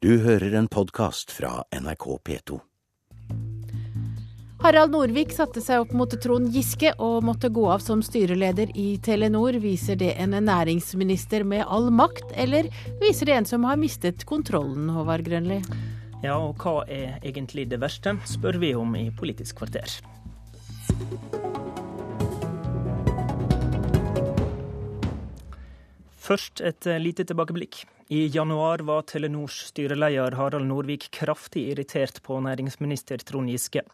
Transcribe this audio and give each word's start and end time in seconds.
Du 0.00 0.14
hører 0.24 0.54
en 0.56 0.64
podkast 0.68 1.28
fra 1.30 1.58
NRK 1.76 2.04
P2. 2.24 2.56
Harald 4.62 4.94
Norvik 4.94 5.34
satte 5.36 5.60
seg 5.60 5.82
opp 5.82 5.92
mot 5.92 6.16
Trond 6.24 6.48
Giske 6.54 6.94
og 7.04 7.18
måtte 7.28 7.50
gå 7.52 7.66
av 7.68 7.84
som 7.84 8.00
styreleder 8.00 8.72
i 8.80 8.94
Telenor. 9.04 9.58
Viser 9.60 10.00
det 10.00 10.14
en 10.24 10.38
næringsminister 10.46 11.44
med 11.44 11.66
all 11.68 11.90
makt, 11.92 12.32
eller 12.32 12.72
viser 13.02 13.28
det 13.28 13.36
en 13.42 13.50
som 13.52 13.68
har 13.68 13.76
mistet 13.76 14.24
kontrollen, 14.24 14.88
Håvard 14.88 15.28
Grønli? 15.28 15.60
Ja, 16.24 16.38
og 16.38 16.56
hva 16.64 16.86
er 16.88 17.20
egentlig 17.20 17.68
det 17.68 17.84
verste, 17.84 18.16
spør 18.24 18.56
vi 18.64 18.72
om 18.80 18.96
i 18.96 19.10
Politisk 19.12 19.60
kvarter. 19.60 20.00
Først 26.24 26.64
et 26.64 26.94
lite 27.04 27.28
tilbakeblikk. 27.28 27.82
I 28.12 28.26
januar 28.26 28.78
var 28.78 29.02
Telenors 29.02 29.66
styreleder 29.68 30.34
Harald 30.34 30.66
Norvik 30.66 31.04
kraftig 31.14 31.68
irritert 31.70 32.16
på 32.26 32.40
næringsminister 32.42 33.22
Trond 33.22 33.52
Giske. 33.52 33.84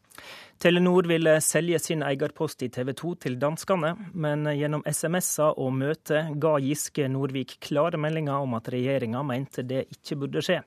Telenor 0.57 1.05
ville 1.05 1.35
selge 1.45 1.77
sin 1.85 2.01
eierpost 2.01 2.65
i 2.65 2.71
TV 2.73 2.95
2 2.97 3.13
til 3.27 3.37
danskene, 3.37 3.91
men 4.17 4.49
gjennom 4.57 4.87
SMS-er 4.89 5.61
og 5.61 5.77
møte 5.77 6.23
ga 6.41 6.55
Giske 6.65 7.11
Norvik 7.13 7.59
klare 7.69 8.01
meldinger 8.01 8.41
om 8.41 8.57
at 8.57 8.73
regjeringa 8.73 9.21
mente 9.21 9.67
det 9.69 9.85
ikke 9.99 10.17
burde 10.23 10.47
skje 10.49 10.63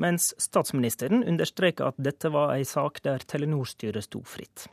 mens 0.00 0.32
statsministeren 0.40 1.24
understreka 1.28 1.90
at 1.90 1.98
dette 2.00 2.30
var 2.32 2.54
ei 2.54 2.64
sak 2.68 3.02
der 3.04 3.24
Telenor-styret 3.28 4.06
sto 4.06 4.22
fritt. 4.26 4.66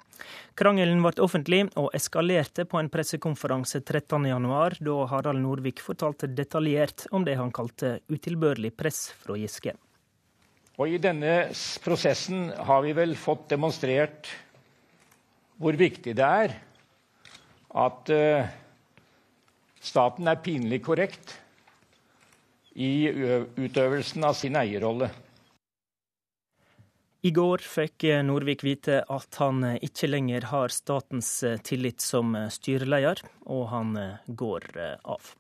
Krangelen 0.60 1.02
ble 1.04 1.24
offentlig 1.24 1.66
og 1.80 1.90
eskalerte 1.96 2.66
på 2.68 2.80
en 2.80 2.90
pressekonferanse 2.92 3.82
13.1, 3.82 4.80
da 4.84 4.96
Harald 5.12 5.44
Norvik 5.44 5.84
fortalte 5.84 6.28
detaljert 6.28 7.08
om 7.12 7.28
det 7.28 7.38
han 7.40 7.54
kalte 7.56 8.00
utilbørlig 8.12 8.74
press 8.76 9.10
fra 9.20 9.38
Giske. 9.40 9.76
Og 10.80 10.96
I 10.96 11.00
denne 11.02 11.50
prosessen 11.84 12.50
har 12.56 12.84
vi 12.86 12.96
vel 12.96 13.16
fått 13.20 13.50
demonstrert 13.52 14.30
hvor 15.60 15.76
viktig 15.76 16.14
det 16.16 16.24
er 16.24 16.56
at 17.80 18.12
uh, 18.16 18.48
staten 19.84 20.30
er 20.32 20.40
pinlig 20.44 20.80
korrekt 20.86 21.36
i 22.80 23.10
utøvelsen 23.60 24.24
av 24.24 24.38
sin 24.40 24.56
eierrolle. 24.56 25.10
I 27.28 27.34
går 27.36 27.60
fikk 27.68 28.06
Norvik 28.24 28.64
vite 28.64 29.02
at 29.12 29.40
han 29.42 29.66
ikke 29.76 30.08
lenger 30.08 30.48
har 30.54 30.72
statens 30.72 31.34
tillit 31.68 32.00
som 32.00 32.32
styreleder, 32.48 33.20
og 33.52 33.66
han 33.74 33.98
går 34.40 34.70
av. 35.04 35.34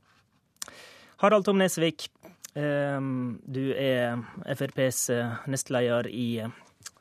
Harald 1.24 1.48
Tom 1.48 1.62
Nesvik, 1.62 2.10
du 2.52 3.64
er 3.80 4.20
FrPs 4.44 5.06
nestleder 5.48 6.12
i 6.12 6.44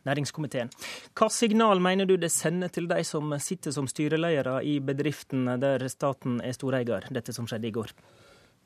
næringskomiteen. 0.07 0.71
Hva 1.19 1.29
signal 1.33 1.83
mener 1.83 2.07
du 2.07 2.15
det 2.21 2.31
sender 2.31 2.71
til 2.73 2.87
de 2.91 3.03
som 3.07 3.35
sitter 3.43 3.75
som 3.75 3.91
styreledere 3.91 4.61
i 4.63 4.79
bedriften 4.79 5.51
der 5.59 5.89
staten 5.91 6.39
er 6.45 6.55
storeier, 6.55 7.11
dette 7.11 7.35
som 7.35 7.51
skjedde 7.51 7.71
i 7.71 7.75
går? 7.75 7.95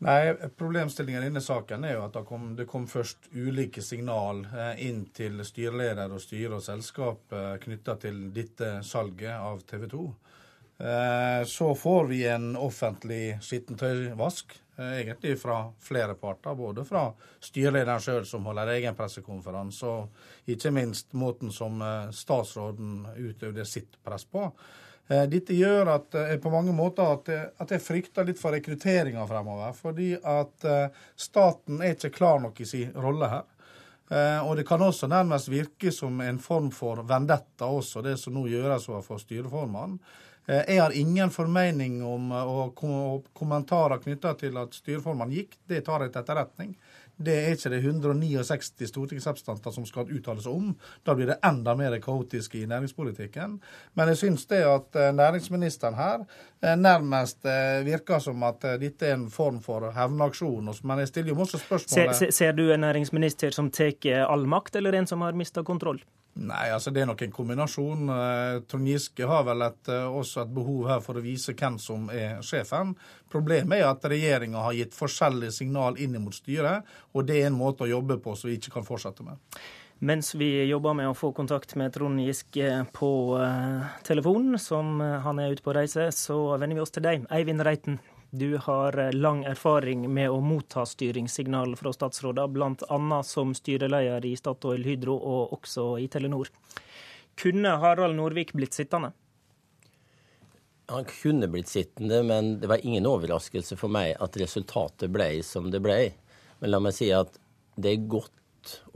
Nei, 0.03 0.35
Problemstillingen 0.35 1.23
i 1.23 1.27
denne 1.27 1.41
saken 1.41 1.85
er 1.87 1.93
jo 1.95 2.07
at 2.09 2.17
det 2.17 2.25
kom, 2.27 2.47
det 2.59 2.65
kom 2.67 2.89
først 2.91 3.29
ulike 3.39 3.85
signal 3.87 4.41
eh, 4.51 4.81
inn 4.89 5.05
til 5.15 5.39
styreleder 5.47 6.11
og 6.11 6.19
styre 6.25 6.59
og 6.59 6.65
selskap 6.65 7.31
eh, 7.31 7.53
knytta 7.63 7.95
til 8.03 8.19
dette 8.35 8.73
salget 8.83 9.37
av 9.37 9.63
TV 9.69 9.87
2. 9.93 10.03
Eh, 10.83 11.45
så 11.47 11.71
får 11.79 12.11
vi 12.11 12.21
en 12.33 12.51
offentlig 12.59 13.39
skittentøyvask, 13.47 14.59
egentlig 14.83 15.37
fra 15.39 15.61
flere 15.79 16.19
parter. 16.19 16.59
Både 16.59 16.83
fra 16.89 17.05
styrelederen 17.39 18.03
sjøl, 18.03 18.27
som 18.27 18.51
holder 18.51 18.75
egen 18.75 18.99
pressekonferanse, 18.99 19.87
og 19.87 20.51
ikke 20.51 20.75
minst 20.75 21.15
måten 21.15 21.55
som 21.55 21.79
statsråden 22.11 23.05
utøvde 23.21 23.69
sitt 23.69 24.01
press 24.03 24.27
på. 24.27 24.49
Eh, 25.13 25.25
dette 25.29 25.55
gjør 25.57 25.91
at 25.93 26.15
jeg 26.17 26.37
eh, 26.37 26.41
på 26.41 26.51
mange 26.53 26.73
måter 26.77 27.05
at 27.05 27.29
at 27.61 27.73
jeg 27.75 27.85
frykter 27.85 28.27
litt 28.27 28.41
for 28.41 28.55
rekrutteringa 28.55 29.27
fremover. 29.29 29.75
Fordi 29.77 30.13
at 30.17 30.65
eh, 30.69 31.01
staten 31.17 31.83
er 31.83 31.97
ikke 31.97 32.15
klar 32.17 32.41
nok 32.43 32.61
i 32.63 32.69
sin 32.69 32.95
rolle 32.97 33.33
her. 33.33 33.49
Og 34.13 34.59
det 34.59 34.67
kan 34.69 34.83
også 34.85 35.07
nærmest 35.09 35.49
virke 35.49 35.89
som 35.89 36.19
en 36.21 36.37
form 36.43 36.67
for 36.75 37.01
vendetta 37.09 37.65
også, 37.65 38.03
det 38.05 38.19
som 38.21 38.35
nå 38.37 38.43
gjøres 38.51 38.85
overfor 38.91 39.23
styreformannen. 39.23 39.95
Jeg 40.45 40.83
har 40.83 40.93
ingen 40.93 41.33
formening 41.33 42.03
om 42.05 42.27
og 42.37 42.83
kommentarer 43.33 44.03
knytta 44.03 44.35
til 44.37 44.59
at 44.61 44.77
styreformannen 44.77 45.33
gikk. 45.39 45.57
Det 45.65 45.81
tar 45.87 46.05
jeg 46.05 46.13
til 46.13 46.21
etterretning. 46.27 46.75
Det 47.17 47.35
er 47.39 47.57
ikke 47.57 47.71
det 47.71 47.81
169 47.85 48.89
stortingsrepresentanter 48.89 49.75
som 49.75 49.85
skal 49.87 50.11
uttale 50.11 50.43
seg 50.43 50.55
om. 50.57 50.71
Da 51.05 51.15
blir 51.15 51.29
det 51.31 51.39
enda 51.45 51.75
mer 51.79 51.99
kaotisk 52.03 52.57
i 52.59 52.65
næringspolitikken. 52.71 53.59
Men 53.95 54.13
jeg 54.13 54.21
syns 54.23 54.47
det 54.51 54.63
at 54.67 54.97
eh, 54.99 55.13
næringsministeren 55.15 55.99
her 55.99 56.25
eh, 56.25 56.77
nærmest 56.79 57.45
eh, 57.47 57.85
virker 57.87 58.23
som 58.23 58.43
at 58.49 58.65
dette 58.81 59.07
er 59.07 59.19
en 59.19 59.29
form 59.31 59.61
for 59.63 59.91
hevnaksjon. 59.95 60.73
Men 60.83 61.05
jeg 61.05 61.13
stiller 61.13 61.35
jo 61.35 61.45
også 61.45 61.63
spørsmålet 61.63 62.17
ser, 62.17 62.35
ser 62.35 62.57
du 62.57 62.65
en 62.71 62.85
næringsminister 62.87 63.55
som 63.55 63.71
tar 63.71 63.93
all 64.25 64.49
makt, 64.49 64.77
eller 64.77 64.97
en 64.99 65.07
som 65.07 65.21
har 65.23 65.37
mista 65.37 65.63
kontroll? 65.63 66.01
Nei, 66.33 66.71
altså 66.73 66.89
det 66.89 67.03
er 67.03 67.09
nok 67.11 67.23
en 67.27 67.35
kombinasjon. 67.35 68.09
Eh, 68.09 68.63
Trond 68.69 68.89
Giske 68.89 69.27
har 69.29 69.45
vel 69.45 69.67
et, 69.67 69.89
eh, 69.93 70.07
også 70.21 70.43
et 70.43 70.55
behov 70.55 70.89
her 70.89 71.03
for 71.05 71.21
å 71.21 71.25
vise 71.25 71.53
hvem 71.53 71.77
som 71.79 72.09
er 72.09 72.41
sjefen. 72.41 72.95
Problemet 73.29 73.83
er 73.83 73.91
at 73.91 74.07
regjeringa 74.09 74.63
har 74.65 74.73
gitt 74.73 74.97
forskjellige 74.97 75.53
signal 75.53 76.01
inn 76.01 76.17
mot 76.25 76.33
styret, 76.33 76.89
og 77.13 77.27
det 77.29 77.43
er 77.43 77.51
en 77.51 77.59
måte 77.59 77.85
å 77.85 77.91
jobbe 77.91 78.17
på 78.17 78.37
som 78.37 78.49
vi 78.49 78.57
ikke 78.57 78.73
kan 78.79 78.89
fortsette 78.89 79.23
med. 79.27 79.37
Mens 80.01 80.33
vi 80.35 80.65
jobber 80.67 80.97
med 80.99 81.07
å 81.07 81.15
få 81.15 81.35
kontakt 81.37 81.77
med 81.77 81.93
Trond 81.93 82.19
Giske 82.19 82.89
på 82.93 83.13
telefonen, 84.03 84.03
telefon, 84.03 84.59
som 84.59 84.99
han 84.99 85.39
er 85.39 85.53
ute 85.53 85.63
på 85.63 85.77
reise, 85.77 86.09
så 86.11 86.59
vender 86.59 86.81
vi 86.81 86.83
oss 86.83 86.91
til 86.91 87.05
deg, 87.05 87.29
Eivind 87.31 87.63
Reiten. 87.63 88.01
Du 88.35 88.57
har 88.57 88.99
eh, 88.99 89.13
lang 89.13 89.43
erfaring 89.45 90.07
med 90.09 90.31
å 90.33 90.39
motta 90.41 90.87
styringssignal 90.89 91.75
fra 91.77 91.91
statsråder, 91.93 92.49
bl.a. 92.49 93.19
som 93.29 93.53
styreleder 93.53 94.25
i 94.25 94.33
Statoil 94.41 94.87
Hydro 94.89 95.19
og 95.21 95.53
også 95.59 95.85
i 96.01 96.07
Telenor. 96.09 96.49
Kunne 97.37 97.75
Harald 97.83 98.17
Norvik 98.17 98.55
blitt 98.57 98.73
sittende? 98.73 99.13
Han 100.89 101.05
kunne 101.11 101.51
blitt 101.53 101.69
sittende, 101.69 102.23
men 102.25 102.55
det 102.63 102.73
var 102.73 102.81
ingen 102.81 103.11
overraskelse 103.11 103.77
for 103.77 103.93
meg 103.93 104.17
at 104.17 104.41
resultatet 104.41 105.13
ble 105.13 105.29
som 105.45 105.69
det 105.69 105.85
ble. 105.85 106.01
Men 106.65 106.73
la 106.73 106.81
meg 106.81 106.97
si 106.97 107.13
at 107.13 107.37
det 107.77 107.93
er 107.93 108.11
godt 108.17 108.33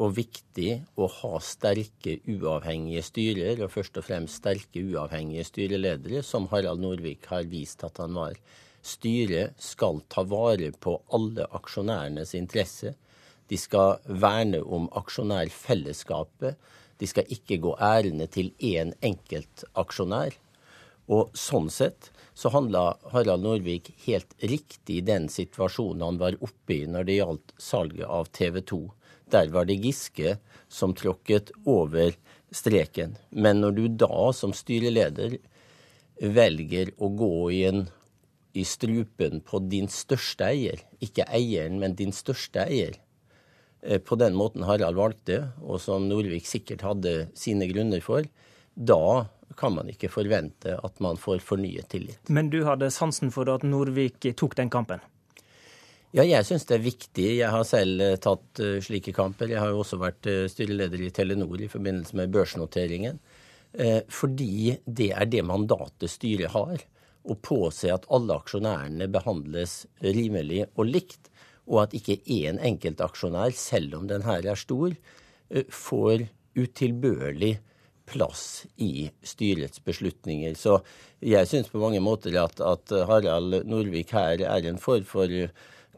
og 0.00 0.16
viktig 0.16 0.78
å 0.96 1.12
ha 1.12 1.36
sterke, 1.44 2.22
uavhengige 2.24 3.04
styrer, 3.04 3.60
og 3.60 3.74
først 3.76 4.00
og 4.00 4.08
fremst 4.08 4.40
sterke, 4.40 4.80
uavhengige 4.80 5.44
styreledere, 5.44 6.24
som 6.24 6.48
Harald 6.48 6.80
Norvik 6.80 7.28
har 7.28 7.44
vist 7.52 7.84
at 7.84 8.00
han 8.00 8.16
var. 8.16 8.40
Styret 8.86 9.58
skal 9.58 10.00
ta 10.12 10.22
vare 10.22 10.70
på 10.70 11.00
alle 11.16 11.48
aksjonærenes 11.58 12.36
interesse. 12.38 12.94
De 13.50 13.58
skal 13.58 13.98
verne 14.06 14.60
om 14.62 14.86
aksjonærfellesskapet. 15.00 16.54
De 16.98 17.06
skal 17.10 17.32
ikke 17.32 17.58
gå 17.64 17.74
ærende 17.82 18.28
til 18.30 18.52
én 18.62 18.94
enkelt 19.04 19.64
aksjonær. 19.74 20.36
Og 21.10 21.34
sånn 21.38 21.68
sett 21.70 22.10
så 22.36 22.50
handla 22.54 22.96
Harald 23.12 23.42
Norvik 23.42 23.92
helt 24.06 24.34
riktig 24.42 25.00
i 25.00 25.06
den 25.06 25.28
situasjonen 25.32 26.04
han 26.04 26.22
var 26.22 26.38
oppe 26.44 26.78
i 26.78 26.86
når 26.90 27.08
det 27.08 27.18
gjaldt 27.20 27.54
salget 27.62 28.06
av 28.06 28.30
TV 28.34 28.60
2. 28.70 28.80
Der 29.34 29.50
var 29.54 29.66
det 29.66 29.78
Giske 29.82 30.36
som 30.68 30.94
tråkket 30.94 31.50
over 31.66 32.14
streken. 32.54 33.16
Men 33.30 33.62
når 33.62 33.78
du 33.78 33.84
da 34.06 34.30
som 34.34 34.54
styreleder 34.54 35.38
velger 36.20 36.94
å 36.98 37.10
gå 37.12 37.34
i 37.52 37.62
en 37.68 37.86
i 38.56 38.64
strupen 38.64 39.42
på 39.44 39.60
din 39.68 39.88
største 39.92 40.48
eier, 40.48 40.80
ikke 41.04 41.26
eieren, 41.28 41.76
men 41.82 41.96
din 41.98 42.14
største 42.16 42.64
eier. 42.64 42.96
Eh, 43.82 44.00
på 44.00 44.16
den 44.16 44.36
måten 44.38 44.64
Harald 44.64 44.96
valgte, 44.96 45.50
og 45.60 45.80
som 45.82 46.08
Norvik 46.08 46.48
sikkert 46.48 46.84
hadde 46.86 47.16
sine 47.36 47.68
grunner 47.68 48.00
for, 48.04 48.24
da 48.74 49.26
kan 49.56 49.76
man 49.76 49.92
ikke 49.92 50.10
forvente 50.12 50.74
at 50.84 51.04
man 51.04 51.20
får 51.20 51.44
fornyet 51.44 51.90
tillit. 51.92 52.32
Men 52.32 52.48
du 52.52 52.62
hadde 52.66 52.90
sansen 52.92 53.32
for 53.32 53.48
at 53.52 53.64
Norvik 53.64 54.24
tok 54.36 54.56
den 54.56 54.72
kampen? 54.72 55.04
Ja, 56.16 56.24
jeg 56.24 56.48
syns 56.48 56.64
det 56.64 56.78
er 56.78 56.86
viktig. 56.86 57.28
Jeg 57.42 57.52
har 57.52 57.64
selv 57.68 58.00
eh, 58.00 58.18
tatt 58.22 58.62
uh, 58.64 58.78
slike 58.80 59.12
kamper. 59.16 59.52
Jeg 59.52 59.60
har 59.60 59.74
jo 59.74 59.82
også 59.82 60.00
vært 60.00 60.28
styreleder 60.48 61.02
i 61.04 61.12
Telenor 61.12 61.60
i 61.60 61.68
forbindelse 61.68 62.16
med 62.16 62.32
børsnoteringen. 62.32 63.20
Fordi 64.08 64.78
det 64.88 65.10
er 65.12 65.26
det 65.28 65.42
mandatet 65.44 66.08
styret 66.08 66.54
har 66.54 66.80
å 67.26 67.36
påse 67.42 67.90
at 67.92 68.06
alle 68.12 68.38
aksjonærene 68.38 69.08
behandles 69.12 69.84
rimelig 70.04 70.64
og 70.74 70.90
likt, 70.90 71.30
og 71.66 71.86
at 71.86 71.96
ikke 71.98 72.20
én 72.30 72.60
enkelt 72.62 73.02
aksjonær, 73.02 73.54
selv 73.58 73.98
om 73.98 74.10
den 74.10 74.26
her 74.26 74.46
er 74.46 74.58
stor, 74.58 74.94
eh, 75.50 75.66
får 75.68 76.28
utilbørlig 76.56 77.56
plass 78.06 78.66
i 78.76 79.08
styrets 79.26 79.82
beslutninger. 79.84 80.54
Så 80.54 80.78
jeg 81.20 81.48
syns 81.50 81.70
på 81.72 81.82
mange 81.82 82.00
måter 82.00 82.36
at, 82.38 82.60
at, 82.62 82.92
Harald 83.08 83.64
Norvik 83.66 84.14
her 84.14 84.44
er 84.46 84.68
en 84.68 84.78
form 84.78 85.04
for 85.08 85.32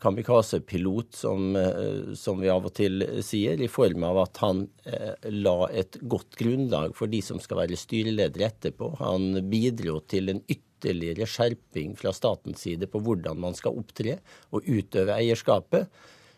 kamikaze-pilot, 0.00 1.14
som, 1.14 1.56
eh, 1.56 2.14
som, 2.14 2.40
vi 2.40 2.48
av 2.52 2.66
og 2.68 2.74
til 2.78 3.02
sier, 3.24 3.60
i 3.60 3.70
form 3.70 4.04
av 4.06 4.22
at 4.22 4.40
han 4.44 4.62
eh, 4.86 5.28
la 5.34 5.68
et 5.74 5.98
godt 6.00 6.38
grunnlag 6.38 6.94
for 6.96 7.10
de 7.10 7.20
som 7.24 7.42
skal 7.42 7.64
være 7.64 7.78
styreledere 7.78 8.46
etterpå. 8.48 8.94
Han 9.02 9.42
bidro 9.50 9.98
til 10.06 10.30
en 10.32 10.42
ytterligere 10.46 10.67
skjerping 10.82 11.96
fra 11.96 12.12
statens 12.12 12.60
side 12.60 12.86
på 12.86 13.00
hvordan 13.00 13.38
man 13.40 13.54
skal 13.54 13.78
opptre 13.78 14.18
og 14.50 14.66
utøve 14.66 15.16
eierskapet. 15.16 15.88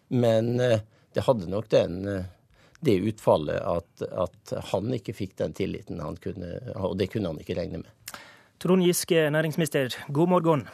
Men 0.09 0.61
eh, 0.61 0.81
det 1.15 1.27
hadde 1.27 1.51
nok 1.51 1.69
den, 1.71 2.05
det 2.81 2.99
utfallet 3.03 3.61
at, 3.61 4.03
at 4.09 4.53
han 4.73 4.93
ikke 4.95 5.15
fikk 5.15 5.37
den 5.39 5.53
tilliten 5.53 6.01
han 6.01 6.17
kunne, 6.17 6.59
og 6.77 6.97
det 6.99 7.11
kunne 7.13 7.33
han 7.33 7.41
ikke 7.43 7.59
regne 7.59 7.83
med. 7.83 7.91
Trond 8.61 8.85
Giske, 8.85 9.31
næringsminister, 9.33 9.95
god 10.09 10.29
morgen. 10.29 10.69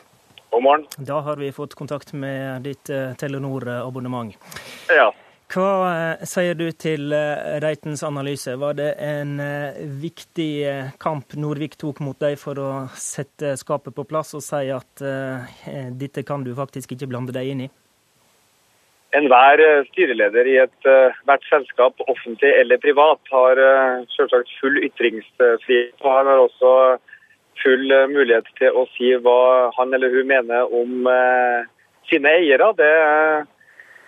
God 0.51 0.63
morgen. 0.63 0.87
Da 0.97 1.21
har 1.21 1.37
vi 1.37 1.53
fått 1.53 1.75
kontakt 1.75 2.13
med 2.13 2.63
ditt 2.67 2.91
uh, 2.91 3.15
Telenor-abonnement. 3.15 4.35
Ja. 4.89 5.13
Hva 5.57 5.71
uh, 5.89 6.25
sier 6.29 6.57
du 6.59 6.67
til 6.77 7.15
uh, 7.17 7.57
Reitens 7.65 8.03
analyse? 8.05 8.53
Var 8.61 8.77
det 8.77 8.91
en 9.01 9.41
viktig 10.03 10.51
kamp 11.01 11.33
Norvik 11.41 11.79
tok 11.81 12.03
mot 12.05 12.19
deg 12.21 12.37
for 12.41 12.61
å 12.61 12.71
sette 13.01 13.55
skapet 13.57 13.97
på 13.97 14.05
plass 14.05 14.35
og 14.37 14.45
si 14.45 14.69
at 14.73 15.03
dette 15.97 16.23
kan 16.29 16.45
du 16.45 16.53
faktisk 16.57 16.93
ikke 16.93 17.09
blande 17.09 17.35
deg 17.35 17.53
inn 17.53 17.65
i? 17.67 17.71
Enhver 19.17 19.63
styreleder 19.89 20.49
i 20.51 20.59
ethvert 20.61 21.45
selskap, 21.49 22.01
offentlig 22.11 22.51
eller 22.61 22.81
privat, 22.83 23.23
har 23.33 23.61
selvsagt 24.13 24.53
full 24.61 24.77
ytringsfrihet. 24.83 25.95
og 26.03 26.11
Han 26.19 26.33
har 26.33 26.43
også 26.43 26.73
full 27.63 27.93
eh, 27.93 28.09
mulighet 28.11 28.49
til 28.59 28.77
å 28.77 28.87
si 28.97 29.13
hva 29.23 29.73
han 29.77 29.95
eller 29.97 30.13
hun 30.13 30.29
mener 30.31 30.73
om 30.81 31.09
eh, 31.11 31.69
sine 32.11 32.33
eiere. 32.41 32.73
Det 32.79 32.93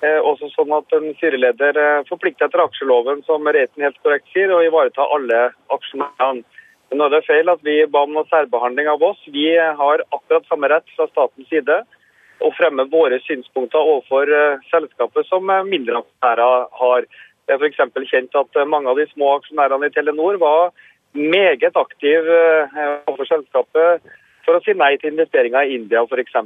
også 0.02 0.50
sånn 0.52 0.72
at 0.76 0.94
en 0.94 1.08
styreleder 1.16 1.78
forplikter 2.08 2.46
etter 2.46 2.62
aksjeloven, 2.62 3.24
som 3.26 3.46
Reiten 3.46 3.82
helt 3.82 3.98
korrekt 4.04 4.28
sier, 4.32 4.52
å 4.54 4.62
ivareta 4.62 5.06
alle 5.14 5.48
aksjonærene. 5.74 6.44
Nå 6.88 7.04
er 7.04 7.12
det 7.12 7.26
feil 7.26 7.50
at 7.52 7.60
vi 7.66 7.82
ba 7.90 8.06
om 8.06 8.14
noe 8.16 8.24
særbehandling 8.30 8.88
av 8.88 9.02
oss. 9.04 9.18
Vi 9.28 9.50
har 9.58 10.04
akkurat 10.08 10.46
samme 10.48 10.70
rett 10.72 10.86
fra 10.96 11.04
statens 11.10 11.50
side 11.50 11.82
å 12.40 12.50
fremme 12.56 12.86
våre 12.88 13.18
synspunkter 13.26 13.82
overfor 13.82 14.30
selskapet 14.70 15.26
som 15.28 15.50
mindre 15.68 16.00
aksjonærer 16.00 16.68
har. 16.80 17.08
Det 17.48 17.56
er 17.56 17.64
f.eks. 17.64 18.08
kjent 18.08 18.38
at 18.38 18.62
mange 18.68 18.88
av 18.92 19.00
de 19.00 19.08
små 19.10 19.34
aksjonærene 19.38 19.90
i 19.90 19.92
Telenor 19.92 20.38
var 20.40 20.70
meget 21.12 21.76
aktiv 21.76 22.28
eh, 22.28 22.80
overfor 23.08 23.28
selskapet 23.30 24.08
for 24.44 24.56
å 24.56 24.62
si 24.64 24.74
nei 24.76 24.94
til 25.00 25.14
investeringer 25.14 25.66
i 25.66 25.78
India 25.78 26.04
f.eks. 26.04 26.36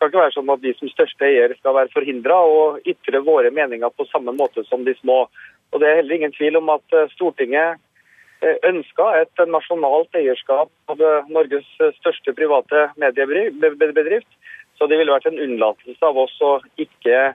Skal 0.00 0.08
ikke 0.08 0.22
være 0.22 0.32
sånn 0.32 0.50
at 0.54 0.62
vi 0.64 0.70
som 0.78 0.88
største 0.88 1.26
eier 1.26 1.52
skal 1.58 1.74
være 1.76 1.92
forhindra 1.92 2.38
å 2.40 2.60
ytre 2.88 3.20
våre 3.20 3.50
meninger 3.52 3.90
på 3.92 4.06
samme 4.08 4.32
måte 4.32 4.62
som 4.64 4.86
de 4.86 4.94
små. 4.96 5.26
Og 5.74 5.82
Det 5.82 5.90
er 5.90 5.98
heller 5.98 6.16
ingen 6.16 6.32
tvil 6.32 6.56
om 6.56 6.70
at 6.72 6.96
eh, 6.96 7.10
Stortinget 7.12 7.76
eh, 8.40 8.56
ønska 8.64 9.10
et 9.18 9.42
nasjonalt 9.44 10.16
eierskap 10.16 10.72
av 10.88 11.04
Norges 11.28 11.68
største 11.98 12.32
private 12.32 12.86
mediebedrift. 12.96 14.30
Så 14.80 14.88
det 14.88 14.96
ville 14.96 15.12
vært 15.12 15.28
en 15.28 15.42
unnlatelse 15.44 16.08
av 16.08 16.16
oss 16.24 16.40
å 16.40 16.54
ikke 16.80 17.34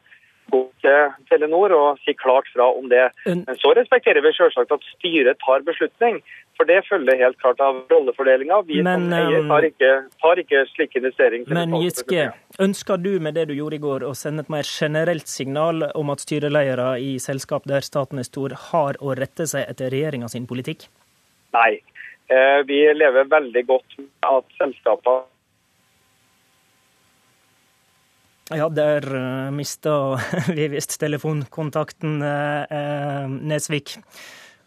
gå 0.55 0.63
til 0.85 1.13
Telenor 1.29 1.75
og 1.75 2.01
si 2.05 2.15
klart 2.17 2.47
fra 2.53 2.71
om 2.71 2.89
det. 2.91 3.09
Men 3.27 3.59
så 3.61 3.75
respekterer 3.77 4.23
vi 4.25 4.33
selvsagt 4.37 4.73
at 4.75 4.89
styret 4.95 5.39
tar 5.43 5.65
beslutning. 5.67 6.21
For 6.55 6.67
det 6.69 6.85
følger 6.87 7.19
helt 7.19 7.37
klart 7.41 7.59
av 7.59 7.81
rollefordelinga. 7.91 8.61
Vi 8.69 8.79
men, 8.85 9.09
som 9.09 9.15
eier 9.17 9.47
tar 9.49 9.67
ikke, 9.67 9.89
tar 10.23 10.39
ikke 10.39 10.61
slik 10.71 10.95
investering. 10.95 11.43
Men 11.51 11.75
Giske, 11.81 12.29
ønsker 12.63 13.01
du 13.01 13.17
med 13.19 13.35
det 13.35 13.49
du 13.49 13.55
gjorde 13.57 13.75
i 13.75 13.83
går 13.83 14.05
å 14.07 14.13
sende 14.15 14.45
et 14.45 14.53
mer 14.53 14.67
generelt 14.67 15.27
signal 15.27 15.89
om 15.91 16.13
at 16.13 16.23
styreledere 16.23 16.93
i 17.03 17.17
selskap 17.19 17.67
der 17.67 17.83
staten 17.83 18.23
er 18.23 18.27
stor, 18.27 18.55
har 18.71 18.99
å 19.03 19.17
rette 19.19 19.49
seg 19.51 19.67
etter 19.67 19.91
regjeringa 19.91 20.31
sin 20.31 20.47
politikk? 20.47 20.87
Nei. 21.55 21.81
Eh, 22.31 22.61
vi 22.65 22.79
lever 22.95 23.27
veldig 23.29 23.65
godt 23.67 23.99
med 23.99 24.29
at 24.31 24.47
selskapene 24.57 25.27
Ja, 28.53 28.67
der 28.69 29.01
uh, 29.09 29.51
mista 29.51 30.19
vi 30.57 30.67
visst 30.69 30.99
telefonkontakten, 31.01 32.19
uh, 32.21 33.31
Nesvik. 33.41 33.95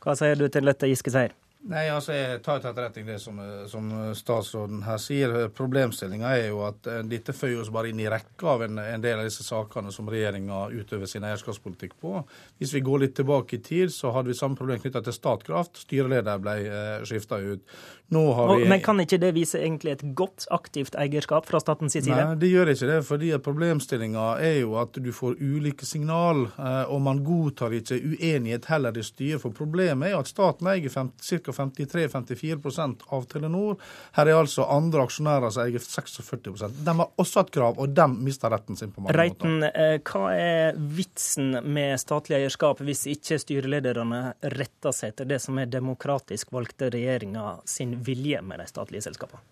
Hva 0.03 0.17
sier 0.19 0.35
du 0.39 0.49
til 0.51 0.67
dette 0.67 0.89
Giske 0.91 1.13
sier? 1.15 1.37
Nei, 1.69 1.85
altså 1.91 2.15
Jeg 2.15 2.41
tar 2.43 2.59
til 2.63 2.71
etterretning 2.71 3.07
det 3.07 3.19
som, 3.23 3.39
som, 3.71 3.89
statsråden 4.19 4.83
her 4.87 4.99
sier. 5.03 5.35
Problemstillinga 5.55 6.31
er 6.39 6.49
jo 6.53 6.63
at 6.67 6.87
dette 7.11 7.35
føyer 7.35 7.61
oss 7.63 7.71
bare 7.75 7.91
inn 7.91 8.03
i 8.03 8.07
rekka 8.11 8.53
av 8.55 8.65
en, 8.67 8.79
en 8.79 9.03
del 9.03 9.19
av 9.19 9.27
disse 9.27 9.47
sakene 9.47 9.91
som 9.95 10.09
regjeringa 10.11 10.69
utøver 10.71 11.11
sin 11.11 11.27
eierskapspolitikk 11.29 11.99
på. 12.01 12.23
Hvis 12.63 12.73
vi 12.75 12.83
går 12.87 13.03
litt 13.03 13.17
tilbake 13.19 13.59
i 13.59 13.63
tid, 13.63 13.93
så 13.95 14.15
hadde 14.15 14.33
vi 14.33 14.39
samme 14.39 14.59
problem 14.59 14.81
knytta 14.81 15.03
til 15.07 15.19
Statkraft. 15.19 15.83
Styreleder 15.83 16.41
ble 16.43 16.57
eh, 16.63 17.07
skifta 17.11 17.43
ut. 17.43 17.79
Nå 18.11 18.33
har 18.33 18.57
vi... 18.57 18.69
Men 18.69 18.81
kan 18.81 19.01
ikke 19.01 19.19
det 19.21 19.35
vise 19.37 19.59
egentlig 19.61 19.93
et 19.93 20.03
godt, 20.17 20.47
aktivt 20.55 20.95
eierskap 20.97 21.45
fra 21.49 21.61
statens 21.61 21.93
side? 21.93 22.09
Nei, 22.09 22.39
det 22.41 22.49
gjør 22.49 22.71
ikke 22.73 22.89
det. 22.89 23.01
fordi 23.05 23.33
Problemstillinga 23.45 24.29
er 24.41 24.63
jo 24.63 24.79
at 24.81 24.97
du 24.97 25.11
får 25.13 25.37
ulike 25.37 25.85
signal, 25.85 26.47
eh, 26.57 26.89
og 26.89 27.03
man 27.05 27.21
godtar 27.27 27.75
ikke 27.77 27.99
uenighet 28.01 28.71
heller 28.73 28.97
i 28.97 29.05
styret. 29.05 29.43
For 29.43 29.53
problemet 29.53 30.09
er 30.09 30.17
at 30.17 30.31
staten 30.31 30.71
eier 30.73 30.89
ca 30.89 31.05
ca. 31.21 31.53
53-54% 31.59 33.05
av 33.13 33.29
Telenor. 33.29 33.77
Her 34.17 34.33
er 34.33 34.41
altså 34.41 34.65
andre 34.73 35.05
aksjonærer 35.05 35.53
som 35.53 35.67
eier 35.67 35.85
46% 35.85 36.81
De 36.87 36.97
har 37.03 37.13
også 37.21 37.43
hatt 37.43 37.53
krav, 37.53 37.77
og 37.77 37.93
de 37.93 38.09
mister 38.17 38.53
retten 38.53 38.79
sin 38.79 38.95
på 38.95 39.05
mange 39.05 39.19
Reiten, 39.19 39.61
måter. 39.61 39.77
Eh, 39.77 40.01
hva 40.09 40.33
er 40.33 40.81
vitsen 40.97 41.61
med 41.61 42.01
statlig 42.01 42.41
eierskap 42.41 42.81
hvis 42.81 43.05
ikke 43.13 43.41
styrelederne 43.43 44.23
retter 44.57 44.97
seg 44.97 45.13
etter 45.13 45.29
det 45.29 45.43
som 45.45 45.61
er 45.61 45.69
demokratisk 45.69 46.57
valgte 46.57 46.89
regjeringa 46.95 47.59
sin 47.69 47.98
vilje 48.05 48.43
med 48.43 48.63
de 48.63 48.67
statlige 48.71 49.07
selskapene? 49.09 49.43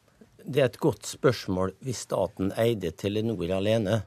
Det 0.47 0.63
er 0.63 0.69
et 0.71 0.79
godt 0.83 1.09
spørsmål 1.09 1.75
hvis 1.83 2.05
staten 2.07 2.53
eide 2.61 2.93
Telenor 2.95 3.51
alene. 3.57 4.05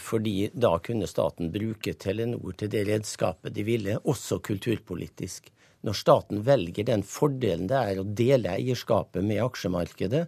Fordi 0.00 0.48
da 0.54 0.78
kunne 0.80 1.08
staten 1.10 1.50
bruke 1.52 1.92
Telenor 2.00 2.54
til 2.56 2.70
det 2.72 2.86
redskapet 2.88 3.52
de 3.52 3.64
ville, 3.66 3.98
også 4.00 4.38
kulturpolitisk. 4.40 5.50
Når 5.84 5.98
staten 5.98 6.40
velger 6.46 6.86
den 6.88 7.02
fordelen 7.04 7.68
det 7.68 7.76
er 7.76 8.00
å 8.00 8.06
dele 8.06 8.54
eierskapet 8.54 9.24
med 9.26 9.42
aksjemarkedet, 9.44 10.24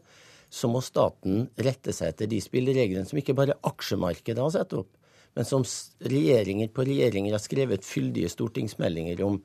så 0.51 0.69
må 0.69 0.83
staten 0.85 1.47
rette 1.57 1.95
seg 1.97 2.13
etter 2.13 2.29
de 2.31 2.41
spillereglene 2.45 3.09
som 3.09 3.19
ikke 3.19 3.35
bare 3.39 3.57
aksjemarkedet 3.67 4.43
har 4.43 4.53
satt 4.55 4.77
opp, 4.77 4.91
men 5.37 5.49
som 5.49 5.65
regjeringer 6.05 6.69
på 6.75 6.85
regjeringer 6.87 7.35
har 7.35 7.43
skrevet 7.43 7.87
fyldige 7.87 8.31
stortingsmeldinger 8.33 9.23
om. 9.27 9.41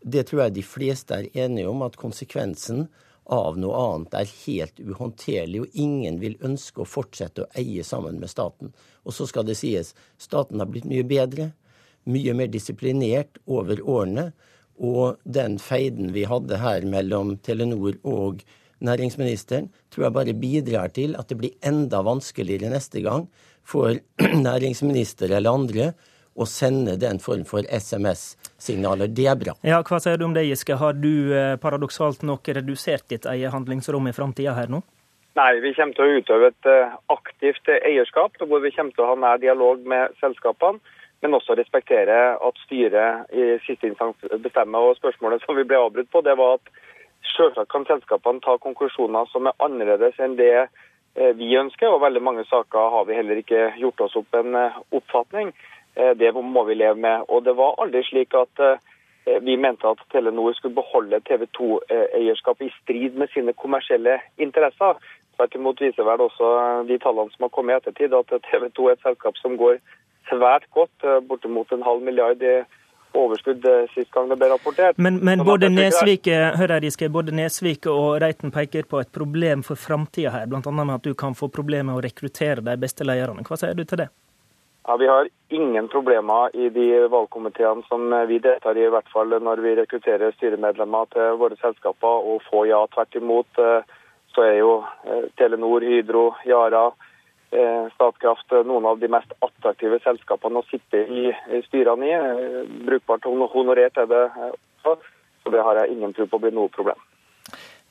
Det 0.00 0.26
tror 0.28 0.46
jeg 0.46 0.56
de 0.56 0.64
fleste 0.66 1.20
er 1.20 1.28
enige 1.44 1.68
om, 1.68 1.84
at 1.84 1.98
konsekvensen 2.00 2.86
av 3.32 3.58
noe 3.58 3.78
annet 3.80 4.14
er 4.20 4.32
helt 4.46 4.80
uhåndterlig, 4.80 5.62
og 5.62 5.78
ingen 5.78 6.20
vil 6.22 6.36
ønske 6.46 6.82
å 6.82 6.88
fortsette 6.88 7.44
å 7.44 7.48
eie 7.58 7.84
sammen 7.86 8.20
med 8.22 8.30
staten. 8.30 8.72
Og 9.06 9.14
så 9.16 9.26
skal 9.26 9.46
det 9.48 9.58
sies, 9.58 9.94
staten 10.18 10.62
har 10.62 10.70
blitt 10.70 10.86
mye 10.88 11.06
bedre, 11.06 11.50
mye 12.06 12.36
mer 12.38 12.50
disiplinert 12.52 13.40
over 13.46 13.82
årene. 13.82 14.30
Og 14.76 15.18
den 15.24 15.58
feiden 15.62 16.12
vi 16.14 16.26
hadde 16.28 16.60
her 16.62 16.86
mellom 16.86 17.36
Telenor 17.42 17.98
og 18.06 18.44
næringsministeren, 18.84 19.70
tror 19.90 20.06
jeg 20.06 20.16
bare 20.18 20.36
bidrar 20.36 20.92
til 20.94 21.16
at 21.18 21.30
det 21.30 21.38
blir 21.40 21.56
enda 21.66 22.02
vanskeligere 22.06 22.70
neste 22.74 23.02
gang 23.02 23.26
for 23.66 23.96
næringsminister 24.48 25.32
eller 25.32 25.56
andre 25.56 25.90
å 26.36 26.46
sende 26.46 26.98
den 27.00 27.18
form 27.22 27.46
for 27.48 27.66
SMS-signaler. 28.56 29.06
Det 29.08 29.26
er 29.26 29.36
bra. 29.36 29.54
Ja, 29.62 29.82
Hva 29.82 30.00
sier 30.00 30.16
du 30.16 30.24
om 30.24 30.34
det, 30.34 30.44
Giske? 30.46 30.76
Har 30.76 30.92
du 30.92 31.34
eh, 31.34 31.56
paradoksalt 31.56 32.22
nok 32.22 32.48
redusert 32.48 33.08
ditt 33.08 33.26
eget 33.26 33.52
handlingsrom 33.52 34.06
i 34.08 34.12
framtida 34.12 34.54
her 34.54 34.68
nå? 34.68 34.82
Nei, 35.36 35.60
vi 35.60 35.74
kommer 35.74 35.92
til 35.94 36.04
å 36.04 36.20
utøve 36.20 36.48
et 36.48 36.66
eh, 36.70 36.94
aktivt 37.12 37.68
eierskap, 37.68 38.36
hvor 38.40 38.60
vi 38.60 38.72
kommer 38.72 38.92
til 38.92 39.04
å 39.04 39.10
ha 39.12 39.16
nær 39.16 39.38
dialog 39.42 39.84
med 39.86 40.14
selskapene 40.20 40.80
men 41.24 41.32
også 41.32 41.54
respektere 41.56 42.36
at 42.44 42.58
styret 42.60 43.30
i 43.32 43.54
siste 43.64 43.88
instans 43.88 44.20
bestemmer. 44.44 44.84
Og 44.84 44.98
Spørsmålet 44.98 45.40
som 45.42 45.56
vi 45.56 45.64
ble 45.64 45.78
avbrutt 45.80 46.10
på, 46.12 46.20
det 46.20 46.34
var 46.36 46.58
at 46.58 46.68
selvsagt 47.32 47.70
kan 47.72 47.86
selskapene 47.88 48.44
ta 48.44 48.58
konklusjoner 48.60 49.24
som 49.32 49.48
er 49.48 49.56
annerledes 49.64 50.20
enn 50.20 50.36
det 50.36 50.52
eh, 50.60 51.32
vi 51.40 51.56
ønsker. 51.56 51.88
Og 51.88 52.04
veldig 52.04 52.20
mange 52.22 52.44
saker 52.50 52.92
har 52.92 53.08
vi 53.08 53.16
heller 53.16 53.40
ikke 53.40 53.70
gjort 53.80 54.04
oss 54.04 54.18
opp 54.20 54.36
en 54.36 54.60
oppfatning. 54.92 55.54
Eh, 55.96 56.12
det 56.20 56.32
må 56.34 56.64
vi 56.68 56.78
leve 56.78 57.00
med. 57.00 57.26
Og 57.28 57.44
det 57.44 57.56
var 57.56 57.78
aldri 57.82 58.04
slik 58.06 58.36
at 58.36 58.68
vi 59.42 59.56
mente 59.58 59.88
at 59.90 59.98
Telenor 60.12 60.52
skulle 60.54 60.76
beholde 60.76 61.18
TV 61.26 61.48
2-eierskapet 61.58 62.68
i 62.68 62.74
strid 62.76 63.16
med 63.18 63.32
sine 63.32 63.56
kommersielle 63.58 64.20
interesser. 64.38 65.00
Tvert 65.36 65.54
imot 65.58 65.80
viser 65.82 66.06
vel 66.06 66.22
også 66.24 66.50
de 66.88 66.96
tallene 67.02 67.34
som 67.34 67.44
har 67.44 67.52
kommet 67.52 67.74
i 67.74 67.80
ettertid, 67.80 68.14
at 68.14 68.30
TV 68.46 68.68
2 68.76 68.86
er 68.86 68.94
et 68.94 69.02
selskap 69.02 69.40
som 69.40 69.56
går 69.60 69.80
svært 70.30 70.66
godt, 70.74 70.94
eh, 71.04 71.20
bortimot 71.28 71.72
en 71.72 71.82
halv 71.82 72.02
milliard 72.02 72.42
i 72.42 72.56
overskudd 73.16 73.64
eh, 73.64 73.84
sist 73.94 74.10
gang 74.14 74.30
det 74.30 74.38
ble 74.40 74.48
rapportert. 74.52 74.98
Men, 74.98 75.18
men 75.24 75.44
både, 75.44 75.68
Nesvik, 75.72 76.28
Giske, 76.28 77.08
både 77.12 77.34
Nesvik 77.36 77.88
og 77.92 78.20
Reiten 78.24 78.52
peker 78.54 78.88
på 78.88 79.00
et 79.00 79.12
problem 79.12 79.64
for 79.66 79.80
framtida 79.80 80.32
her, 80.34 80.46
bl.a. 80.50 80.60
med 80.72 80.94
at 80.98 81.04
du 81.04 81.14
kan 81.14 81.36
få 81.36 81.50
problemer 81.52 81.92
med 81.92 82.00
å 82.00 82.06
rekruttere 82.06 82.64
de 82.64 82.76
beste 82.80 83.04
lederne. 83.04 83.44
Hva 83.46 83.60
sier 83.60 83.76
du 83.76 83.84
til 83.84 84.04
det? 84.04 84.10
Ja, 84.88 84.96
Vi 84.96 85.06
har 85.06 85.28
ingen 85.48 85.88
problemer 85.88 86.56
i 86.56 86.68
de 86.68 87.08
valgkomiteene 87.08 87.82
som 87.88 88.26
vi 88.28 88.38
deltar 88.38 88.78
i, 88.78 88.84
i 88.86 88.90
hvert 88.94 89.08
fall 89.10 89.34
når 89.42 89.58
vi 89.64 89.72
rekrutterer 89.74 90.34
styremedlemmer 90.36 91.08
til 91.10 91.40
våre 91.40 91.58
selskaper, 91.58 92.28
og 92.30 92.44
få 92.46 92.62
ja. 92.70 92.84
Tvert 92.94 93.18
imot 93.18 93.58
eh, 93.58 93.96
så 94.34 94.44
er 94.46 94.60
jo 94.60 94.70
eh, 95.10 95.26
Telenor, 95.40 95.82
Hydro, 95.82 96.22
Yara, 96.46 96.84
eh, 97.50 97.90
Statkraft 97.96 98.54
noen 98.68 98.86
av 98.86 99.02
de 99.02 99.10
mest 99.10 99.34
attraktive 99.48 99.98
selskapene 100.06 100.62
å 100.62 100.68
sitte 100.70 101.02
i 101.02 101.34
styrene 101.66 102.12
i. 102.12 102.14
Brukbart 102.86 103.26
honorert 103.26 103.98
er 103.98 104.06
det 104.14 104.24
også, 104.38 104.96
så 105.42 105.56
det 105.56 105.66
har 105.66 105.82
jeg 105.82 105.98
ingen 105.98 106.14
tro 106.14 106.30
på 106.30 106.44
blir 106.46 106.54
noe 106.54 106.70
problem. 106.78 107.05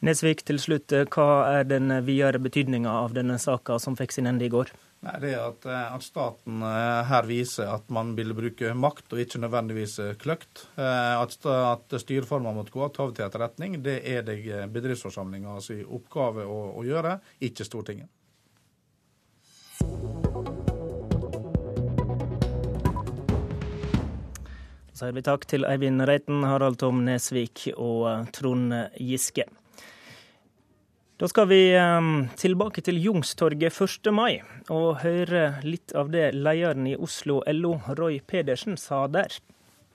Nesvik, 0.03 0.43
til 0.43 0.59
slutt, 0.59 0.91
hva 1.15 1.29
er 1.61 1.69
den 1.69 1.93
videre 2.05 2.41
betydninga 2.43 2.91
av 3.05 3.15
denne 3.15 3.39
saka 3.39 3.79
som 3.79 3.95
fikk 3.95 4.11
sin 4.11 4.27
ende 4.27 4.45
i 4.45 4.51
går? 4.51 4.73
Nei, 5.05 5.15
det 5.21 5.31
er 5.35 5.41
at, 5.43 5.65
eh, 5.69 5.93
at, 5.93 6.03
staten 6.03 6.63
eh, 6.65 7.01
her 7.05 7.27
viser 7.29 7.69
at 7.69 7.91
man 7.93 8.15
vil 8.17 8.33
bruke 8.33 8.71
makt, 8.73 9.11
og 9.13 9.21
ikke 9.21 9.41
nødvendigvis 9.43 9.99
eh, 10.01 10.13
kløkt. 10.17 10.65
At, 10.81 11.37
at 11.45 11.95
styreformer 12.01 12.55
måtte 12.55 12.73
gå 12.73 12.81
av, 12.87 13.13
til 13.13 13.25
etterretning, 13.27 13.77
det 13.85 13.99
er 14.09 14.25
det 14.25 14.39
bedriftsforsamlinga 14.73 15.59
sin 15.61 15.83
oppgave 15.85 16.47
å, 16.49 16.59
å 16.79 16.85
gjøre, 16.85 17.19
ikke 17.45 17.67
Stortinget. 17.67 18.09
Så 24.95 25.03
sier 25.03 25.13
vi 25.13 25.25
takk 25.27 25.45
til 25.51 25.67
Eivind 25.67 26.01
Reiten, 26.07 26.41
Harald 26.47 26.79
Tom 26.81 27.03
Nesvik 27.05 27.67
og 27.75 28.31
Trond 28.33 28.73
Giske. 28.95 29.45
Da 31.15 31.29
skal 31.31 31.45
vi 31.47 31.71
um, 31.79 32.25
tilbake 32.35 32.81
til 32.83 32.97
Jungstorget 32.99 33.71
1. 33.71 34.11
mai 34.11 34.43
og 34.67 34.99
høre 34.99 35.63
litt 35.63 35.95
av 35.95 36.11
det 36.11 36.35
lederen 36.35 36.83
i 36.91 36.95
Oslo 36.99 37.39
LO, 37.55 37.79
Roy 37.95 38.19
Pedersen, 38.19 38.75
sa 38.75 39.07
der. 39.07 39.31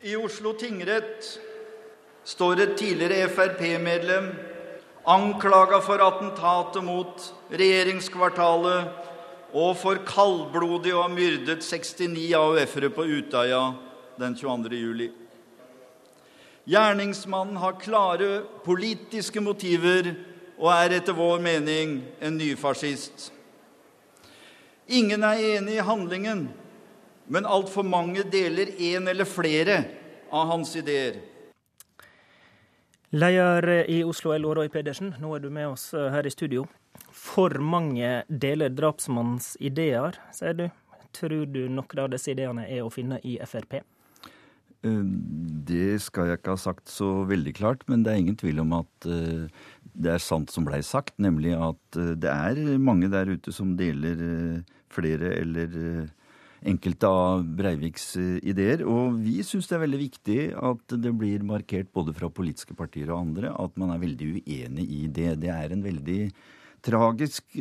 I 0.00 0.16
Oslo 0.16 0.56
tingrett 0.56 1.36
står 2.24 2.64
et 2.64 2.72
tidligere 2.80 3.28
Frp-medlem 3.28 4.32
anklaga 5.04 5.84
for 5.84 6.00
attentatet 6.00 6.80
mot 6.88 7.12
regjeringskvartalet 7.52 8.88
og 9.52 9.76
for 9.76 10.00
kaldblodig 10.08 10.96
å 10.96 11.04
ha 11.04 11.12
myrdet 11.12 11.60
69 11.60 12.32
AUF-ere 12.40 12.88
på 12.96 13.04
Utøya 13.04 13.76
den 14.24 14.40
22. 14.40 14.72
juli. 14.72 15.12
Gjerningsmannen 16.64 17.60
har 17.60 17.76
klare 17.84 18.40
politiske 18.64 19.44
motiver 19.44 20.14
og 20.60 20.68
er 20.74 20.98
etter 20.98 21.16
vår 21.16 21.40
mening 21.40 22.00
en 22.20 22.36
nyfascist. 22.36 23.30
Ingen 24.90 25.24
er 25.24 25.40
enig 25.56 25.78
i 25.78 25.86
handlingen, 25.86 26.48
men 27.30 27.46
altfor 27.46 27.86
mange 27.86 28.24
deler 28.28 28.74
en 28.76 29.08
eller 29.08 29.28
flere 29.28 29.84
av 30.30 30.50
hans 30.50 30.74
ideer. 30.76 31.20
Leder 33.10 33.90
i 33.90 34.02
Oslo 34.04 34.36
LO, 34.36 34.52
Roy 34.54 34.68
Pedersen, 34.70 35.14
nå 35.18 35.32
er 35.34 35.42
du 35.42 35.48
med 35.50 35.72
oss 35.72 35.88
eh, 35.94 36.10
her 36.12 36.26
i 36.26 36.30
studio. 36.30 36.66
For 37.10 37.56
mange 37.58 38.20
deler 38.28 38.70
drapsmannens 38.70 39.56
ideer, 39.58 40.18
sier 40.34 40.54
du. 40.54 40.68
Tror 41.16 41.46
du 41.50 41.64
noen 41.66 42.02
av 42.04 42.12
disse 42.12 42.30
ideene 42.30 42.68
er 42.70 42.84
å 42.84 42.92
finne 42.94 43.18
i 43.26 43.34
Frp? 43.42 43.80
Eh, 44.80 45.02
det 45.70 46.00
skal 46.00 46.30
jeg 46.30 46.40
ikke 46.40 46.54
ha 46.54 46.60
sagt 46.60 46.88
så 46.92 47.10
veldig 47.28 47.52
klart, 47.58 47.84
men 47.90 48.04
det 48.04 48.12
er 48.12 48.22
ingen 48.22 48.38
tvil 48.40 48.62
om 48.62 48.78
at 48.78 49.08
eh, 49.08 49.50
det 49.92 50.14
er 50.14 50.22
sant 50.24 50.52
som 50.52 50.64
blei 50.64 50.80
sagt, 50.86 51.18
nemlig 51.20 51.52
at 51.56 52.00
eh, 52.00 52.14
det 52.16 52.30
er 52.30 52.78
mange 52.80 53.10
der 53.12 53.28
ute 53.28 53.52
som 53.52 53.74
deler 53.76 54.62
flere 54.90 55.34
eller 55.38 56.08
enkelte 56.66 57.08
av 57.08 57.44
Breiviks 57.56 58.14
ideer. 58.18 58.82
Og 58.88 59.20
vi 59.22 59.38
syns 59.46 59.68
det 59.68 59.76
er 59.76 59.84
veldig 59.84 60.00
viktig 60.00 60.40
at 60.56 60.96
det 61.04 61.12
blir 61.16 61.44
markert 61.46 61.92
både 61.94 62.16
fra 62.16 62.32
politiske 62.32 62.74
partier 62.76 63.12
og 63.12 63.20
andre 63.20 63.52
at 63.52 63.76
man 63.80 63.92
er 63.94 64.02
veldig 64.02 64.32
uenig 64.40 64.88
i 64.88 65.04
det. 65.06 65.36
Det 65.44 65.52
er 65.54 65.72
en 65.72 65.84
veldig 65.84 66.20
tragisk 66.84 67.56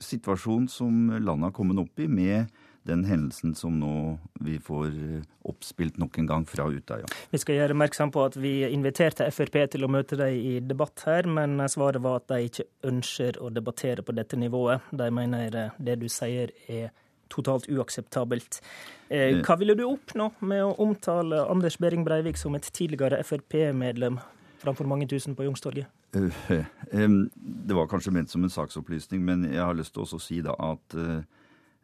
situasjon 0.00 0.66
som 0.72 1.14
landet 1.20 1.50
har 1.50 1.56
kommet 1.56 1.80
opp 1.84 2.00
i 2.00 2.08
med 2.08 2.52
den 2.88 3.04
hendelsen 3.04 3.54
som 3.54 3.78
nå 3.80 4.18
vi 4.42 4.58
får 4.62 4.86
eh, 4.90 5.26
oppspilt 5.48 5.98
nok 6.02 6.18
en 6.18 6.30
gang 6.30 6.46
fra 6.48 6.66
Utøya. 6.70 7.06
Vi 7.30 7.40
skal 7.40 7.60
gjøre 7.60 7.76
oppmerksom 7.76 8.12
på 8.14 8.24
at 8.26 8.38
vi 8.40 8.54
inviterte 8.68 9.28
Frp 9.34 9.58
til 9.74 9.86
å 9.86 9.90
møte 9.92 10.18
dem 10.18 10.34
i 10.34 10.56
debatt 10.64 11.04
her, 11.06 11.28
men 11.30 11.62
svaret 11.70 12.02
var 12.02 12.20
at 12.22 12.28
de 12.32 12.48
ikke 12.48 12.66
ønsker 12.90 13.38
å 13.42 13.52
debattere 13.54 14.04
på 14.06 14.14
dette 14.16 14.38
nivået. 14.38 14.90
De 14.90 15.08
mener 15.14 15.72
det 15.78 15.98
du 16.02 16.08
sier 16.10 16.54
er 16.68 16.90
totalt 17.32 17.68
uakseptabelt. 17.70 18.60
Eh, 19.08 19.18
eh. 19.18 19.40
Hva 19.46 19.56
ville 19.60 19.76
du 19.78 19.86
oppnå 19.86 20.32
med 20.44 20.64
å 20.66 20.74
omtale 20.82 21.44
Anders 21.48 21.78
Behring 21.80 22.04
Breivik 22.06 22.40
som 22.40 22.56
et 22.58 22.68
tidligere 22.74 23.22
Frp-medlem 23.24 24.18
framfor 24.62 24.86
mange 24.90 25.08
tusen 25.10 25.36
på 25.38 25.46
Youngstorget? 25.46 25.88
Det 26.12 27.76
var 27.76 27.88
kanskje 27.88 28.12
ment 28.12 28.30
som 28.30 28.42
en 28.44 28.52
saksopplysning, 28.52 29.22
men 29.24 29.46
jeg 29.48 29.62
har 29.62 29.78
lyst 29.78 29.94
til 29.96 30.04
å 30.04 30.20
si 30.20 30.42
da 30.44 30.52
at 30.60 30.96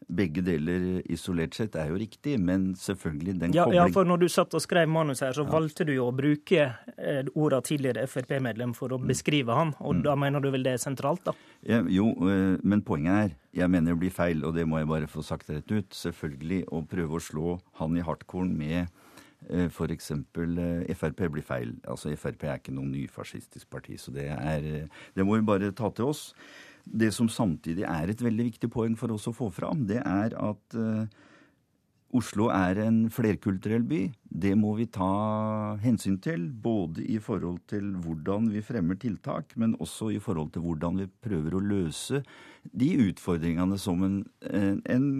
begge 0.09 0.43
deler 0.45 1.03
isolert 1.13 1.57
sett 1.57 1.75
er 1.77 1.91
jo 1.93 1.99
riktig, 2.01 2.39
men 2.41 2.71
selvfølgelig 2.79 3.35
den 3.43 3.57
ja, 3.57 3.67
kobling... 3.67 3.79
Ja, 3.79 3.87
for 3.93 4.09
når 4.09 4.23
du 4.23 4.29
satt 4.33 4.55
og 4.57 4.63
skrev 4.65 4.89
manus 4.91 5.21
her, 5.25 5.35
så 5.37 5.45
ja. 5.45 5.51
valgte 5.53 5.85
du 5.89 5.93
jo 5.93 6.07
å 6.09 6.15
bruke 6.17 6.63
eh, 6.97 7.29
orda 7.35 7.61
tidligere 7.65 8.07
Frp-medlem 8.09 8.73
for 8.79 8.95
å 8.95 9.01
mm. 9.01 9.09
beskrive 9.11 9.57
han, 9.59 9.75
og 9.83 9.99
mm. 9.99 10.05
da 10.07 10.15
mener 10.21 10.45
du 10.45 10.49
vel 10.55 10.65
det 10.65 10.77
er 10.79 10.83
sentralt, 10.83 11.27
da? 11.29 11.35
Ja, 11.69 11.83
jo, 11.93 12.13
eh, 12.25 12.57
men 12.65 12.85
poenget 12.87 13.19
er, 13.19 13.35
jeg 13.61 13.73
mener 13.75 13.93
det 13.93 14.03
blir 14.07 14.15
feil, 14.15 14.41
og 14.49 14.57
det 14.57 14.65
må 14.69 14.81
jeg 14.81 14.91
bare 14.91 15.11
få 15.11 15.25
sagt 15.27 15.53
rett 15.53 15.69
ut, 15.75 15.93
selvfølgelig 15.95 16.63
å 16.73 16.83
prøve 16.89 17.19
å 17.19 17.27
slå 17.29 17.59
han 17.83 17.99
i 17.99 18.07
hardkorn 18.07 18.55
med 18.57 18.81
eh, 18.87 19.69
F.eks. 19.69 20.15
Frp 20.33 21.21
blir 21.35 21.45
feil. 21.45 21.77
Altså 21.85 22.15
Frp 22.17 22.49
er 22.49 22.63
ikke 22.63 22.77
noe 22.77 22.89
nyfascistisk 22.89 23.69
parti, 23.73 24.01
så 24.01 24.15
det, 24.15 24.31
er, 24.33 24.89
det 24.89 25.27
må 25.27 25.37
vi 25.37 25.47
bare 25.53 25.75
ta 25.77 25.93
til 25.93 26.15
oss. 26.15 26.31
Det 26.89 27.11
som 27.15 27.29
samtidig 27.29 27.85
er 27.85 28.09
et 28.11 28.23
veldig 28.25 28.51
viktig 28.53 28.71
poeng 28.73 28.95
for 28.97 29.13
oss 29.13 29.29
å 29.29 29.37
få 29.37 29.51
fram, 29.53 29.85
det 29.89 30.01
er 30.01 30.37
at 30.41 30.77
eh, 30.79 31.19
Oslo 32.17 32.47
er 32.49 32.79
en 32.81 33.03
flerkulturell 33.13 33.83
by. 33.85 33.99
Det 34.25 34.55
må 34.57 34.71
vi 34.79 34.87
ta 34.89 35.77
hensyn 35.83 36.17
til, 36.25 36.47
både 36.49 37.03
i 37.05 37.19
forhold 37.21 37.59
til 37.69 37.91
hvordan 38.01 38.47
vi 38.55 38.63
fremmer 38.65 38.97
tiltak, 38.97 39.53
men 39.61 39.75
også 39.77 40.09
i 40.15 40.21
forhold 40.23 40.55
til 40.55 40.65
hvordan 40.65 41.03
vi 41.03 41.09
prøver 41.27 41.57
å 41.59 41.61
løse 41.61 42.23
de 42.73 42.89
utfordringene 43.11 43.77
som 43.81 44.01
en, 44.07 44.17
en, 44.49 44.81
en 44.89 45.11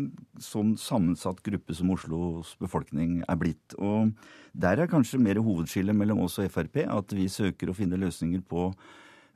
sånn 0.41 0.79
sammensatt 0.81 1.43
gruppe 1.45 1.77
som 1.77 1.93
Oslos 1.93 2.55
befolkning 2.63 3.21
er 3.29 3.37
blitt. 3.41 3.77
Og 3.77 4.15
der 4.57 4.81
er 4.81 4.89
kanskje 4.89 5.21
mer 5.21 5.43
hovedskillet 5.45 5.97
mellom 5.97 6.25
oss 6.25 6.41
og 6.41 6.49
Frp, 6.55 6.87
at 6.89 7.13
vi 7.13 7.29
søker 7.29 7.69
å 7.69 7.77
finne 7.77 8.01
løsninger 8.01 8.41
på 8.49 8.71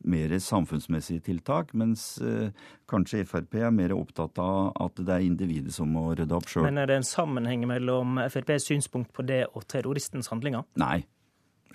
mer 0.09 0.32
samfunnsmessige 0.42 1.23
tiltak, 1.28 1.73
mens 1.78 2.18
eh, 2.23 2.50
kanskje 2.90 3.25
Frp 3.28 3.56
er 3.61 3.73
mer 3.75 3.94
opptatt 3.97 4.38
av 4.42 4.73
at 4.82 5.00
det 5.00 5.14
er 5.14 5.26
individet 5.26 5.75
som 5.75 5.90
må 5.94 6.11
rydde 6.12 6.37
opp 6.37 6.50
sjøl. 6.50 6.66
Men 6.66 6.82
er 6.82 6.90
det 6.90 7.00
en 7.00 7.09
sammenheng 7.09 7.66
mellom 7.71 8.21
FrPs 8.26 8.68
synspunkt 8.71 9.12
på 9.14 9.26
det 9.28 9.44
og 9.52 9.66
terroristens 9.71 10.30
handlinger? 10.32 10.66
Nei, 10.80 11.02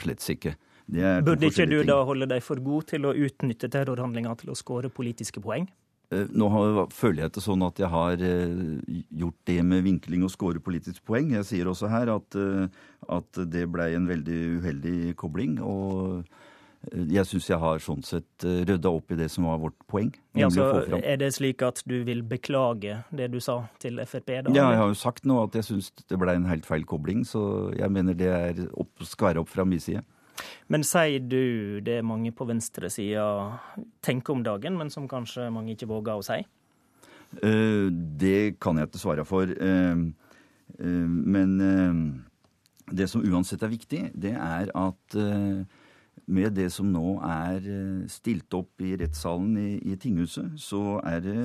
slett 0.01 0.23
ikke. 0.35 0.57
Burde 0.87 1.49
ikke 1.49 1.67
du 1.67 1.81
ting. 1.81 1.89
da 1.89 1.99
holde 2.07 2.29
deg 2.31 2.43
for 2.45 2.61
god 2.63 2.87
til 2.93 3.09
å 3.09 3.11
utnytte 3.11 3.67
terrorhandlinger 3.71 4.39
til 4.39 4.53
å 4.53 4.55
skåre 4.55 4.91
politiske 4.93 5.43
poeng? 5.43 5.67
Eh, 6.15 6.29
nå 6.31 6.47
føler 6.95 7.25
jeg 7.25 7.33
det 7.35 7.43
sånn 7.43 7.65
at 7.67 7.81
jeg 7.83 7.91
har 7.91 8.23
eh, 8.23 8.99
gjort 9.19 9.39
det 9.49 9.57
med 9.67 9.83
vinkling 9.87 10.23
og 10.23 10.31
skåre 10.31 10.63
politisk 10.63 11.03
poeng. 11.07 11.33
Jeg 11.35 11.47
sier 11.49 11.67
også 11.67 11.91
her 11.91 12.13
at, 12.15 12.39
at 13.19 13.41
det 13.51 13.65
blei 13.71 13.91
en 13.97 14.07
veldig 14.07 14.43
uheldig 14.61 14.99
kobling. 15.19 15.59
og 15.59 16.27
jeg 16.87 17.25
syns 17.27 17.47
jeg 17.49 17.59
har 17.59 17.81
sånn 17.83 18.03
sett 18.05 18.45
eh, 18.47 18.61
rydda 18.67 18.89
opp 18.93 19.11
i 19.11 19.17
det 19.19 19.27
som 19.33 19.47
var 19.49 19.59
vårt 19.59 19.77
poeng. 19.89 20.11
Ja, 20.37 20.49
så 20.53 20.69
Er 21.01 21.17
det 21.19 21.33
slik 21.35 21.63
at 21.65 21.81
du 21.89 21.97
vil 22.07 22.21
beklage 22.23 23.01
det 23.11 23.29
du 23.33 23.39
sa 23.43 23.63
til 23.81 23.99
Frp? 24.05 24.29
da? 24.45 24.53
Ja, 24.55 24.69
jeg 24.71 24.79
har 24.79 24.91
jo 24.91 24.97
sagt 24.97 25.25
nå 25.27 25.41
at 25.43 25.57
jeg 25.57 25.67
syns 25.67 25.89
det 26.07 26.19
ble 26.19 26.37
en 26.37 26.47
helt 26.47 26.67
feil 26.67 26.85
kobling, 26.87 27.25
så 27.27 27.73
jeg 27.75 27.91
mener 27.91 28.15
det 28.17 28.29
er 28.31 28.61
opp, 28.71 28.93
skal 29.03 29.31
være 29.31 29.43
opp 29.43 29.51
fra 29.51 29.65
min 29.67 29.83
side. 29.83 30.03
Men 30.69 30.85
sier 30.85 31.23
du 31.23 31.81
det 31.81 31.97
mange 32.05 32.31
på 32.35 32.45
venstresida 32.47 33.25
tenker 34.05 34.37
om 34.37 34.45
dagen, 34.45 34.77
men 34.77 34.93
som 34.93 35.09
kanskje 35.09 35.49
mange 35.51 35.73
ikke 35.73 35.89
våger 35.89 36.21
å 36.21 36.25
si? 36.25 36.39
Uh, 37.41 37.89
det 37.91 38.59
kan 38.63 38.77
jeg 38.77 38.87
ikke 38.87 39.01
svare 39.01 39.25
for. 39.27 39.49
Uh, 39.49 40.07
uh, 40.77 41.09
men 41.09 41.57
det 42.87 43.09
som 43.11 43.25
uansett 43.25 43.65
er 43.65 43.73
viktig, 43.73 44.03
det 44.15 44.37
er 44.37 44.71
at 44.77 45.17
med 46.25 46.55
det 46.57 46.69
som 46.73 46.89
nå 46.91 47.17
er 47.23 47.63
eh, 47.63 48.05
stilt 48.11 48.53
opp 48.57 48.81
i 48.83 48.95
rettssalen 48.99 49.57
i, 49.61 49.71
i 49.91 49.97
tinghuset, 50.01 50.57
så 50.61 50.99
er 51.05 51.21
det 51.23 51.41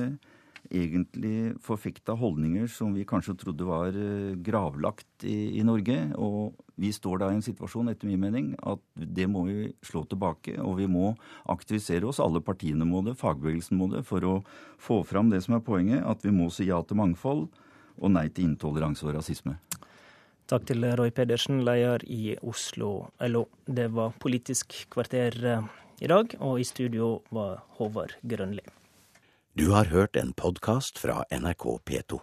egentlig 0.71 1.53
forfekta 1.63 2.15
holdninger 2.17 2.67
som 2.71 2.93
vi 2.95 3.05
kanskje 3.07 3.35
trodde 3.39 3.67
var 3.67 3.95
eh, 3.97 4.33
gravlagt 4.43 5.25
i, 5.27 5.59
i, 5.59 5.63
Norge. 5.65 5.97
Og 6.17 6.55
vi 6.79 6.91
står 6.95 7.21
da 7.21 7.31
i 7.31 7.37
en 7.37 7.45
situasjon, 7.45 7.91
etter 7.91 8.09
min 8.09 8.21
mening, 8.21 8.53
at 8.59 8.81
det 8.95 9.27
må 9.29 9.45
vi 9.49 9.73
slå 9.85 10.05
tilbake. 10.09 10.55
Og 10.63 10.79
vi 10.79 10.87
må 10.89 11.13
aktivisere 11.51 12.07
oss, 12.09 12.21
alle 12.23 12.41
partiene 12.43 12.87
må 12.87 13.03
det, 13.05 13.17
fagbevegelsen 13.19 13.79
må 13.79 13.89
det, 13.93 14.05
for 14.07 14.25
å 14.25 14.37
få 14.81 15.03
fram 15.07 15.31
det 15.33 15.43
som 15.45 15.57
er 15.57 15.65
poenget, 15.65 16.03
at 16.05 16.23
vi 16.25 16.33
må 16.33 16.49
si 16.53 16.69
ja 16.71 16.81
til 16.83 16.99
mangfold. 17.01 17.47
og 18.01 18.09
nei 18.09 18.25
til 18.33 18.47
intoleranse 18.49 19.05
og 19.05 19.13
rasisme. 19.13 19.51
Takk 20.51 20.65
til 20.67 20.83
Roy 20.99 21.11
Pedersen, 21.15 21.61
leder 21.63 22.03
i 22.03 22.35
Oslo 22.43 23.07
LO. 23.23 23.45
Det 23.65 23.87
var 23.95 24.11
Politisk 24.19 24.75
kvarter 24.91 25.37
eh, 25.47 25.63
i 26.03 26.09
dag, 26.11 26.35
og 26.39 26.59
i 26.59 26.67
studio 26.67 27.21
var 27.31 27.63
Håvard 27.77 28.17
Grønli. 28.27 28.65
Du 29.55 29.69
har 29.71 29.87
hørt 29.93 30.17
en 30.19 30.33
podkast 30.33 30.99
fra 30.99 31.23
NRK 31.31 31.65
P2. 31.87 32.19